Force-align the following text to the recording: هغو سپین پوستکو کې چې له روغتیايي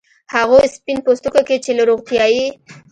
هغو 0.33 0.57
سپین 0.75 0.97
پوستکو 1.05 1.41
کې 1.47 1.57
چې 1.63 1.71
له 1.77 1.83
روغتیايي 1.89 2.45